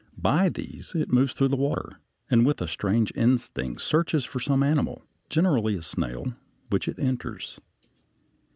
[0.17, 5.03] By these it moves through the water, and with strange instinct searches for some animal,
[5.29, 6.33] generally a snail,
[6.71, 7.59] which it enters.